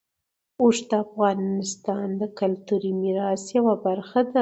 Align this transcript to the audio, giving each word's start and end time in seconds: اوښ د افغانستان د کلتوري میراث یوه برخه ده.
اوښ 0.61 0.77
د 0.89 0.91
افغانستان 1.05 2.07
د 2.21 2.23
کلتوري 2.39 2.91
میراث 3.01 3.43
یوه 3.57 3.73
برخه 3.85 4.21
ده. 4.33 4.39